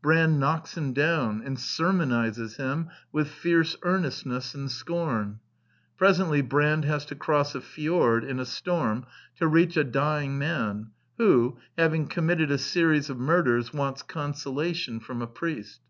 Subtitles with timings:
[0.00, 5.40] Brand knocks him down, and sermonizes him with fierce earnestness and scorn.
[5.98, 9.04] Presently Brand has to cross a flord in a storm
[9.36, 10.86] to reach a dying man
[11.18, 15.82] who, having conunitted a series of murders, wants ''consolation" from a priest.